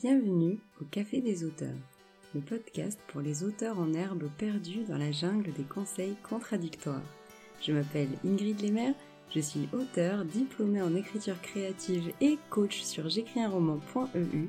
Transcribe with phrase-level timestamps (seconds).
[0.00, 1.74] Bienvenue au Café des auteurs,
[2.32, 7.02] le podcast pour les auteurs en herbe perdus dans la jungle des conseils contradictoires.
[7.60, 8.94] Je m'appelle Ingrid Lemaire,
[9.34, 14.48] je suis auteur, diplômée en écriture créative et coach sur j'écrisunroman.eu.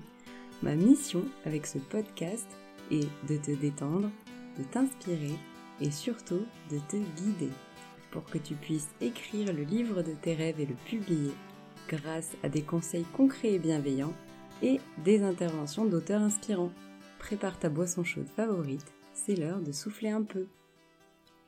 [0.61, 2.47] Ma mission avec ce podcast
[2.91, 4.11] est de te détendre,
[4.55, 5.33] de t'inspirer
[5.81, 7.51] et surtout de te guider
[8.11, 11.31] pour que tu puisses écrire le livre de tes rêves et le publier
[11.87, 14.13] grâce à des conseils concrets et bienveillants
[14.61, 16.71] et des interventions d'auteurs inspirants.
[17.17, 20.47] Prépare ta boisson chaude favorite, c'est l'heure de souffler un peu.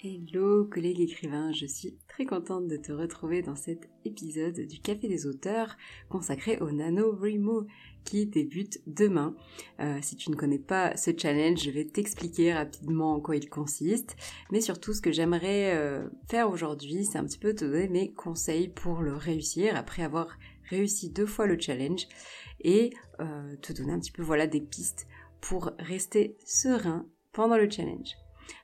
[0.04, 5.08] Hello collègue écrivain, je suis très contente de te retrouver dans cet épisode du Café
[5.08, 5.78] des auteurs
[6.10, 7.68] consacré au NaNoWriMo
[8.04, 9.36] qui débute demain.
[9.80, 13.48] Euh, si tu ne connais pas ce challenge, je vais t'expliquer rapidement en quoi il
[13.48, 14.16] consiste,
[14.52, 18.12] mais surtout ce que j'aimerais euh, faire aujourd'hui, c'est un petit peu te donner mes
[18.12, 20.36] conseils pour le réussir après avoir
[20.72, 22.08] réussi deux fois le challenge
[22.64, 25.08] et euh, te donner un petit peu voilà des pistes
[25.40, 28.16] pour rester serein pendant le challenge.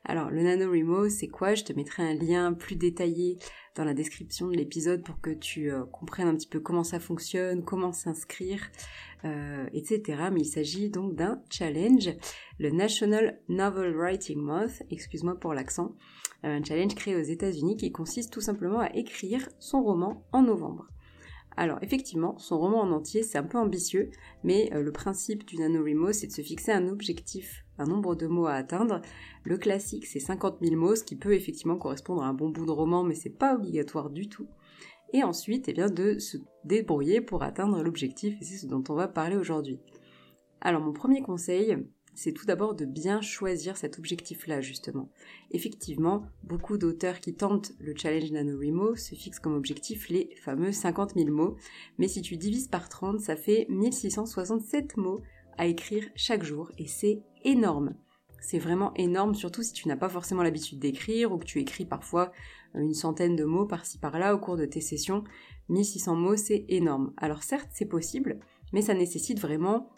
[0.04, 1.56] Alors, le NaNoWriMo, c'est quoi?
[1.56, 3.38] Je te mettrai un lien plus détaillé
[3.76, 7.00] dans la description de l'épisode pour que tu euh, comprennes un petit peu comment ça
[7.00, 8.70] fonctionne, comment s'inscrire,
[9.26, 10.30] euh, etc.
[10.32, 12.10] Mais il s'agit donc d'un challenge,
[12.60, 15.96] le National Novel Writing Month, excuse-moi pour l'accent,
[16.44, 20.88] un challenge créé aux États-Unis qui consiste tout simplement à écrire son roman en novembre.
[21.58, 24.12] Alors effectivement, son roman en entier, c'est un peu ambitieux,
[24.44, 28.48] mais le principe du NaNoWriMo, c'est de se fixer un objectif un nombre de mots
[28.48, 29.02] à atteindre.
[29.44, 32.66] Le classique, c'est 50 000 mots, ce qui peut effectivement correspondre à un bon bout
[32.66, 34.48] de roman, mais c'est pas obligatoire du tout.
[35.14, 38.96] Et ensuite, eh bien, de se débrouiller pour atteindre l'objectif, et c'est ce dont on
[38.96, 39.80] va parler aujourd'hui.
[40.60, 41.78] Alors, mon premier conseil,
[42.18, 45.08] c'est tout d'abord de bien choisir cet objectif-là, justement.
[45.52, 51.14] Effectivement, beaucoup d'auteurs qui tentent le challenge NaNoWriMo se fixent comme objectif les fameux 50
[51.14, 51.58] 000 mots,
[52.00, 55.22] mais si tu divises par 30, ça fait 1667 mots
[55.60, 57.94] à écrire chaque jour et c'est énorme.
[58.42, 61.86] C'est vraiment énorme, surtout si tu n'as pas forcément l'habitude d'écrire ou que tu écris
[61.86, 62.32] parfois
[62.76, 65.24] euh, une centaine de mots par-ci par-là au cours de tes sessions.
[65.70, 67.14] 1600 mots, c'est énorme.
[67.18, 68.40] Alors certes, c'est possible,
[68.74, 69.92] mais ça nécessite vraiment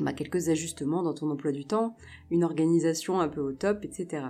[0.00, 1.96] bah, quelques ajustements dans ton emploi du temps,
[2.30, 4.26] une organisation un peu au top, etc.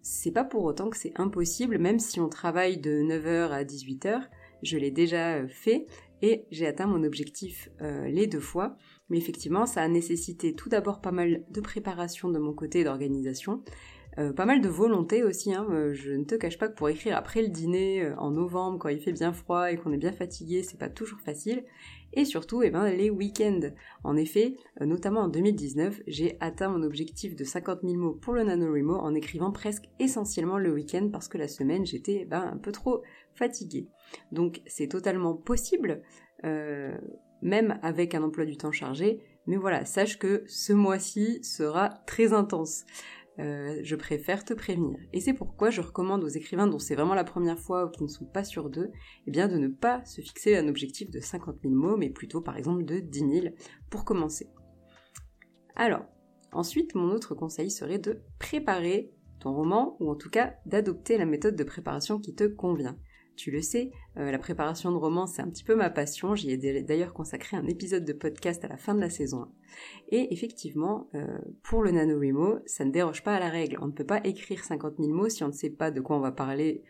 [0.00, 4.22] C'est pas pour autant que c'est impossible, même si on travaille de 9h à 18h.
[4.62, 5.86] Je l'ai déjà euh, fait
[6.22, 8.76] et j'ai atteint mon objectif euh, les deux fois.
[9.08, 13.62] Mais effectivement, ça a nécessité tout d'abord pas mal de préparation de mon côté d'organisation,
[14.18, 15.54] euh, pas mal de volonté aussi.
[15.54, 15.66] Hein.
[15.70, 18.78] Euh, je ne te cache pas que pour écrire après le dîner euh, en novembre,
[18.78, 21.64] quand il fait bien froid et qu'on est bien fatigué, c'est pas toujours facile.
[22.14, 23.70] Et surtout, eh ben, les week-ends.
[24.02, 28.44] En effet, notamment en 2019, j'ai atteint mon objectif de 50 000 mots pour le
[28.44, 32.72] NaNoWriMo en écrivant presque essentiellement le week-end parce que la semaine, j'étais ben, un peu
[32.72, 33.02] trop
[33.34, 33.88] fatiguée.
[34.32, 36.02] Donc c'est totalement possible
[37.42, 39.20] même avec un emploi du temps chargé.
[39.46, 42.84] Mais voilà, sache que ce mois-ci sera très intense.
[43.38, 44.98] Euh, je préfère te prévenir.
[45.12, 48.02] Et c'est pourquoi je recommande aux écrivains dont c'est vraiment la première fois ou qui
[48.02, 48.90] ne sont pas sûrs d'eux,
[49.26, 52.40] eh bien de ne pas se fixer un objectif de 50 000 mots, mais plutôt
[52.40, 53.54] par exemple de 10 000
[53.90, 54.48] pour commencer.
[55.76, 56.04] Alors,
[56.50, 61.24] ensuite, mon autre conseil serait de préparer ton roman, ou en tout cas d'adopter la
[61.24, 62.98] méthode de préparation qui te convient
[63.38, 66.34] tu le sais, euh, la préparation de romans, c'est un petit peu ma passion.
[66.34, 69.48] J'y ai d'ailleurs consacré un épisode de podcast à la fin de la saison 1.
[70.08, 73.78] Et effectivement, euh, pour le NaNoWriMo, ça ne déroge pas à la règle.
[73.80, 76.16] On ne peut pas écrire 50 000 mots si on ne sait pas de quoi
[76.16, 76.82] on va parler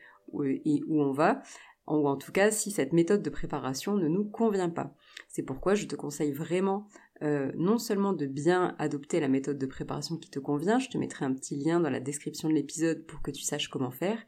[0.43, 1.43] et où on va
[1.87, 4.95] ou en tout cas si cette méthode de préparation ne nous convient pas.
[5.29, 6.87] C'est pourquoi je te conseille vraiment
[7.23, 10.99] euh, non seulement de bien adopter la méthode de préparation qui te convient, je te
[10.99, 14.19] mettrai un petit lien dans la description de l'épisode pour que tu saches comment faire,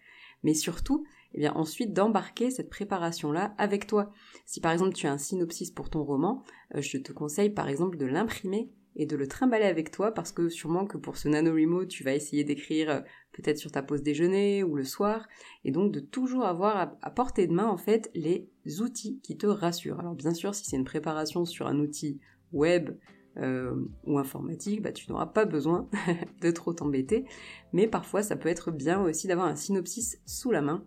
[0.42, 1.04] mais surtout
[1.34, 4.12] eh bien ensuite d'embarquer cette préparation-là avec toi.
[4.46, 6.42] Si par exemple tu as un synopsis pour ton roman,
[6.74, 10.32] euh, je te conseille par exemple de l'imprimer et de le trimballer avec toi parce
[10.32, 13.00] que sûrement que pour ce NaNoWriMo, tu vas essayer d'écrire euh,
[13.32, 15.28] peut-être sur ta pause déjeuner ou le soir
[15.64, 18.48] et donc de toujours avoir à, portée de main en fait les
[18.80, 20.00] outils qui te rassurent.
[20.00, 22.20] Alors bien sûr, si c'est une préparation sur un outil
[22.52, 22.90] web
[23.36, 25.88] euh, ou informatique, bah, tu n'auras pas besoin
[26.40, 27.24] de trop t'embêter,
[27.72, 30.84] mais parfois ça peut être bien aussi d'avoir un synopsis sous la main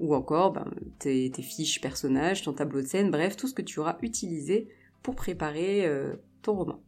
[0.00, 0.66] ou encore ben,
[0.98, 4.68] tes, fiches personnages, ton tableau de scène, bref, tout ce que tu auras utilisé
[5.02, 6.82] pour préparer euh, ton roman.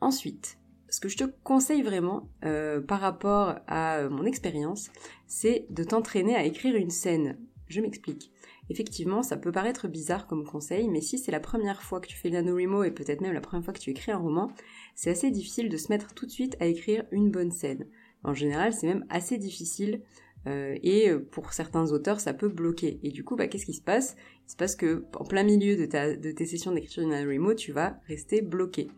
[0.00, 0.58] Ensuite,
[0.88, 4.90] ce que je te conseille vraiment euh, par rapport à mon expérience,
[5.26, 7.38] c'est de t'entraîner à écrire une scène.
[7.68, 8.32] Je m'explique.
[8.68, 12.16] Effectivement, ça peut paraître bizarre comme conseil, mais si c'est la première fois que tu
[12.16, 14.50] fais NaNoWriMo et peut-être même la première fois que tu écris un roman,
[14.94, 17.86] c'est assez difficile de se mettre tout de suite à écrire une bonne scène.
[18.24, 20.02] En général, c'est même assez difficile
[20.46, 22.98] Euh, et pour certains auteurs, ça peut bloquer.
[23.02, 24.16] Et du coup, bah, qu'est-ce qui se passe?
[24.48, 28.00] Il se passe que en plein milieu de, tes sessions d'écriture du NaNoWriMo, tu vas
[28.08, 28.88] rester bloqué.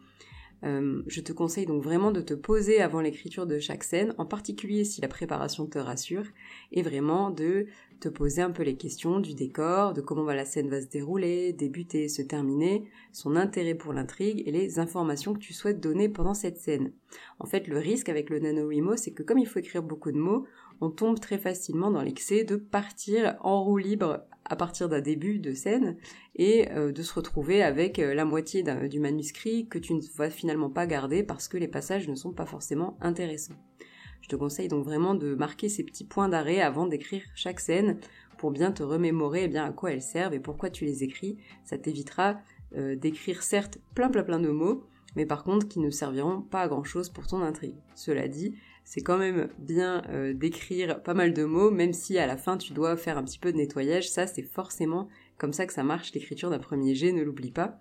[0.64, 4.24] Euh, je te conseille donc vraiment de te poser avant l'écriture de chaque scène, en
[4.24, 6.24] particulier si la préparation te rassure,
[6.72, 7.66] et vraiment de
[8.00, 11.52] te poser un peu les questions du décor, de comment la scène va se dérouler,
[11.52, 16.34] débuter, se terminer, son intérêt pour l'intrigue et les informations que tu souhaites donner pendant
[16.34, 16.92] cette scène.
[17.38, 20.18] En fait, le risque avec le NaNoWriMo, c'est que comme il faut écrire beaucoup de
[20.18, 20.46] mots,
[20.80, 25.38] on tombe très facilement dans l'excès de partir en roue libre à partir d'un début
[25.38, 25.96] de scène
[26.36, 30.30] et euh, de se retrouver avec euh, la moitié du manuscrit que tu ne vas
[30.30, 33.54] finalement pas garder parce que les passages ne sont pas forcément intéressants.
[34.20, 37.98] Je te conseille donc vraiment de marquer ces petits points d'arrêt avant d'écrire chaque scène
[38.38, 41.36] pour bien te remémorer eh bien à quoi elles servent et pourquoi tu les écris.
[41.64, 42.38] Ça t'évitera
[42.76, 44.84] euh, d'écrire certes plein plein plein de mots,
[45.14, 47.76] mais par contre qui ne serviront pas à grand chose pour ton intrigue.
[47.94, 48.54] Cela dit,
[48.84, 52.58] c'est quand même bien euh, d'écrire pas mal de mots, même si à la fin
[52.58, 54.10] tu dois faire un petit peu de nettoyage.
[54.10, 55.08] Ça, c'est forcément
[55.38, 57.80] comme ça que ça marche l'écriture d'un premier jet, ne l'oublie pas.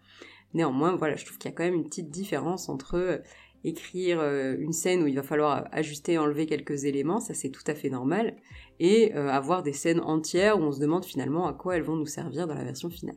[0.54, 3.18] Néanmoins, voilà, je trouve qu'il y a quand même une petite différence entre euh,
[3.66, 7.64] écrire euh, une scène où il va falloir ajuster, enlever quelques éléments, ça c'est tout
[7.68, 8.38] à fait normal,
[8.80, 12.06] et avoir des scènes entières où on se demande finalement à quoi elles vont nous
[12.06, 13.16] servir dans la version finale.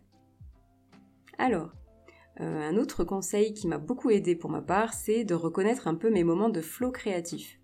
[1.39, 1.73] Alors,
[2.37, 6.11] un autre conseil qui m'a beaucoup aidé pour ma part, c'est de reconnaître un peu
[6.11, 7.59] mes moments de flow créatif.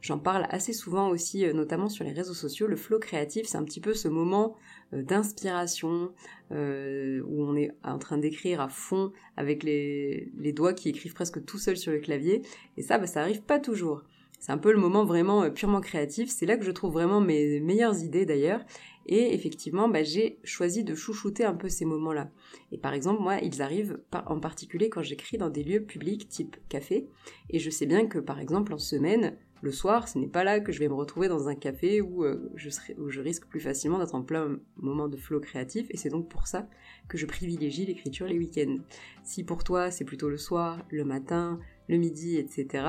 [0.00, 2.66] J'en parle assez souvent aussi, euh, notamment sur les réseaux sociaux.
[2.66, 4.56] Le flow créatif, c'est un petit peu ce moment
[4.94, 6.12] euh, d'inspiration
[6.52, 11.44] euh, où on est en train d'écrire à fond avec les, doigts qui écrivent presque
[11.44, 12.42] tout seul sur le clavier.
[12.76, 14.04] Et ça, bah, ça arrive pas toujours.
[14.38, 16.30] C'est un peu le moment vraiment purement créatif.
[16.30, 18.64] C'est là que je trouve vraiment mes meilleures idées d'ailleurs.
[19.04, 22.30] Et effectivement, bah, j'ai choisi de chouchouter un peu ces moments-là.
[22.72, 26.56] Et par exemple, moi, ils arrivent en particulier quand j'écris dans des lieux publics type
[26.70, 27.06] café.
[27.50, 30.60] Et je sais bien que par exemple en semaine, le soir, ce n'est pas là
[30.60, 33.60] que je vais me retrouver dans un café où, euh, je, où je risque plus
[33.60, 36.68] facilement d'être en plein moment de flow créatif, et c'est donc pour ça
[37.08, 38.76] que je privilégie l'écriture les week-ends.
[39.22, 42.84] Si pour toi c'est plutôt le soir, le matin, le midi, etc.,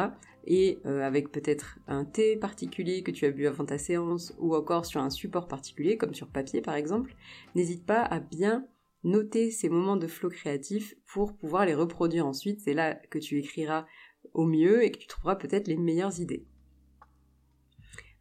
[0.45, 4.55] et euh, avec peut-être un thé particulier que tu as bu avant ta séance, ou
[4.55, 7.15] encore sur un support particulier, comme sur papier par exemple,
[7.55, 8.65] n'hésite pas à bien
[9.03, 12.61] noter ces moments de flow créatif pour pouvoir les reproduire ensuite.
[12.61, 13.85] C'est là que tu écriras
[14.33, 16.45] au mieux et que tu trouveras peut-être les meilleures idées.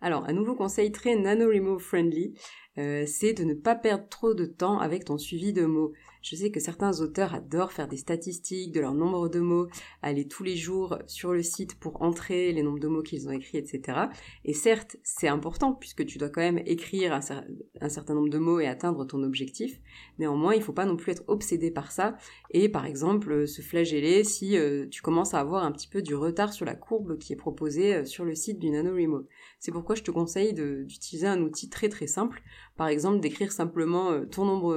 [0.00, 2.35] Alors, un nouveau conseil très NaNoWriMo friendly,
[2.79, 5.93] euh, c'est de ne pas perdre trop de temps avec ton suivi de mots.
[6.23, 9.69] Je sais que certains auteurs adorent faire des statistiques de leur nombre de mots,
[10.03, 13.31] aller tous les jours sur le site pour entrer les nombres de mots qu'ils ont
[13.31, 13.99] écrits, etc.
[14.45, 18.61] Et certes, c'est important puisque tu dois quand même écrire un, certain nombre de mots
[18.61, 19.81] et atteindre ton objectif.
[20.19, 22.17] Néanmoins, il ne faut pas non plus être obsédé par ça
[22.51, 26.15] et par exemple se flageller si euh, tu commences à avoir un petit peu du
[26.15, 29.27] retard sur la courbe qui est proposée euh, sur le site du NaNoWriMo.
[29.59, 32.43] C'est pourquoi je te conseille d'utiliser un outil très très simple
[32.81, 34.75] par exemple, d'écrire simplement euh, ton nombre,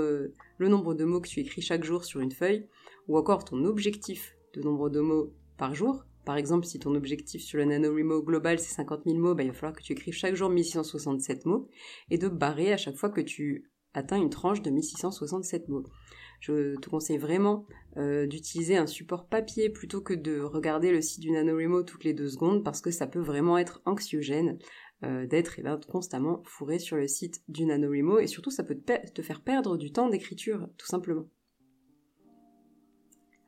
[0.64, 2.68] le nombre de mots que tu écris chaque jour sur une feuille,
[3.08, 6.06] ou encore ton objectif de nombre de mots par jour.
[6.26, 9.50] Par exemple, si ton objectif sur le NaNoWriMo global c'est 50 000 mots, bah, il
[9.50, 11.68] va falloir que tu écrives chaque jour 1667 mots,
[12.10, 15.84] et de barrer à chaque fois que tu atteins une tranche de 1667 mots.
[16.40, 21.22] Je te conseille vraiment euh, d'utiliser un support papier plutôt que de regarder le site
[21.22, 24.58] du NaNoWriMo toutes les deux secondes parce que ça peut vraiment être anxiogène.
[25.04, 28.78] Euh, d'être eh ben, constamment fourré sur le site du NaNoWriMo et surtout ça peut
[28.78, 31.26] te, faire perdre du temps d'écriture tout simplement.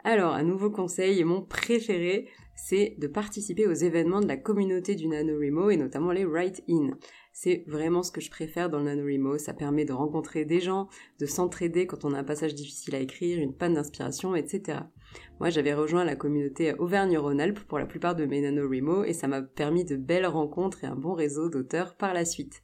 [0.05, 5.07] Alors un nouveau conseil mon préféré c'est de participer aux événements de la communauté du
[5.07, 6.91] NaNoWriMo et notamment les write-in.
[7.33, 10.87] C'est vraiment ce que je préfère dans le NaNoWriMo, ça permet de rencontrer des gens,
[11.19, 14.81] de s'entraider quand on a un passage difficile à écrire, une panne d'inspiration, etc.
[15.39, 19.41] Moi, j'avais rejoint la communauté Auvergne-Rhône-Alpes pour la plupart de mes NaNoWriMo et ça m'a
[19.41, 22.61] permis de belles rencontres et un bon réseau d'auteurs par la suite.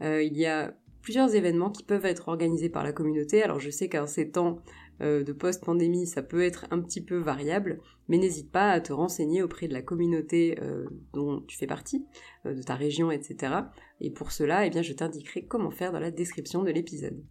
[0.00, 3.42] Euh, il y a plusieurs événements qui peuvent être organisés par la communauté.
[3.42, 4.62] Alors je sais qu'en ces temps
[5.00, 9.42] de post-pandémie, ça peut être un petit peu variable, mais n'hésite pas à te renseigner
[9.42, 12.04] auprès de la communauté euh, dont tu fais partie,
[12.44, 13.54] de ta région, etc.
[14.00, 17.24] Et pour cela, eh bien, je t'indiquerai comment faire dans la description de l'épisode.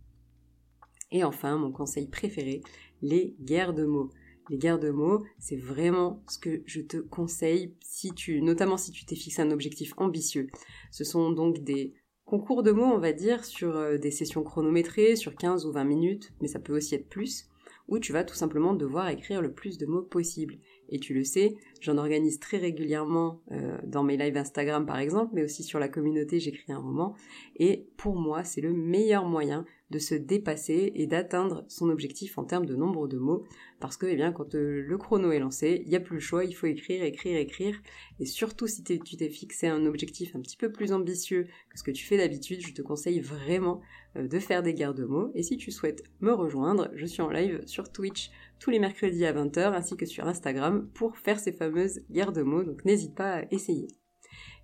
[1.12, 2.62] Et enfin, mon conseil préféré,
[3.02, 4.10] les guerres de mots.
[4.50, 8.92] Les guerres de mots, c'est vraiment ce que je te conseille si tu, notamment si
[8.92, 10.48] tu t'es fixé un objectif ambitieux.
[10.92, 11.94] Ce sont donc des
[12.26, 15.84] concours de mots, on va dire, sur euh, des sessions chronométrées, sur 15 ou 20
[15.84, 17.50] minutes, mais ça peut aussi être plus,
[17.88, 20.58] où tu vas tout simplement devoir écrire le plus de mots possible.
[20.90, 25.32] Et tu le sais, j'en organise très régulièrement euh, dans mes lives Instagram par exemple,
[25.34, 27.16] mais aussi sur la communauté, j'écris un roman.
[27.56, 32.46] Et pour moi, c'est le meilleur moyen de se dépasser et d'atteindre son objectif en
[32.46, 33.44] termes de nombre de mots,
[33.80, 36.22] parce que eh bien, quand euh, le chrono est lancé, il n'y a plus le
[36.22, 37.80] choix, il faut écrire, écrire, écrire,
[38.20, 41.84] et surtout si tu t'es fixé un objectif un petit peu plus ambitieux que ce
[41.84, 43.82] que tu fais d'habitude, je te conseille vraiment
[44.16, 47.62] euh, de faire des garde-mots, et si tu souhaites me rejoindre, je suis en live
[47.68, 52.02] sur Twitch tous les mercredis à 20h, ainsi que sur Instagram pour faire ces fameuses
[52.10, 53.88] garde-mots, donc n'hésite pas à essayer.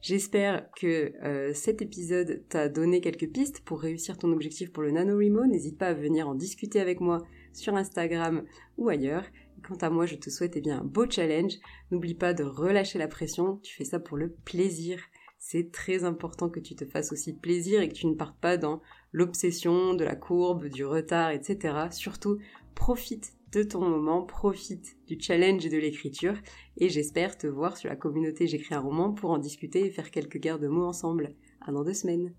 [0.02, 4.92] J'espère que euh, cet épisode t'a donné quelques pistes pour réussir ton objectif pour le
[4.92, 5.46] NaNoWriMo.
[5.46, 8.44] N'hésite pas à venir en discuter avec moi sur Instagram
[8.78, 9.26] ou ailleurs.
[9.68, 11.54] quant à moi, je te souhaite eh bien, un beau challenge.
[11.92, 13.58] N'oublie pas de relâcher la pression.
[13.64, 15.00] Tu fais ça pour le plaisir.
[15.40, 18.58] C'est très important que tu te fasses aussi plaisir et que tu ne partes pas
[18.58, 18.82] dans
[19.12, 21.88] l'obsession de la courbe, du retard, etc.
[21.92, 22.38] Surtout,
[22.76, 26.36] profite de ton moment, profite du challenge et de l'écriture
[26.78, 30.12] et j'espère te voir sur la communauté J'écris un roman pour en discuter et faire
[30.12, 31.34] quelques garde-mots ensemble.
[31.62, 32.34] À dans deux semaines.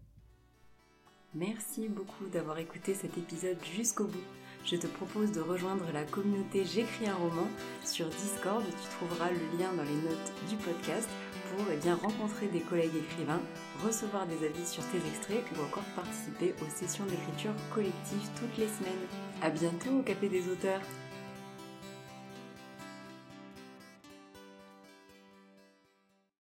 [1.34, 4.24] Merci beaucoup d'avoir écouté cet épisode jusqu'au bout.
[4.64, 7.48] Je te propose de rejoindre la communauté J'écris un roman
[7.84, 8.64] sur Discord.
[8.64, 11.08] Tu trouveras le lien dans les notes du podcast
[11.50, 13.40] pour eh bien, rencontrer des collègues écrivains,
[13.84, 18.68] recevoir des avis sur tes extraits ou encore participer aux sessions d'écriture collective toutes les
[18.68, 19.06] semaines.
[19.42, 20.80] À bientôt au Café des auteurs